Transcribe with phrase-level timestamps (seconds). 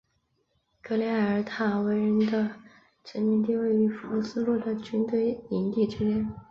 [0.81, 2.55] 科利埃尔塔维人的
[3.03, 6.27] 殖民地位于福斯路的军队营地之间。